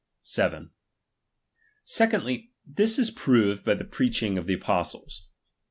[0.23, 0.71] 7.
[1.83, 5.27] Secondly, this is proved by the preaching of iw" the apostles.